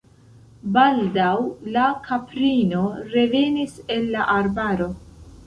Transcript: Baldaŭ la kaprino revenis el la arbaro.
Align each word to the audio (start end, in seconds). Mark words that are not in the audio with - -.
Baldaŭ 0.77 1.33
la 1.75 1.83
kaprino 2.07 2.81
revenis 3.13 3.77
el 3.99 4.11
la 4.17 4.27
arbaro. 4.41 4.91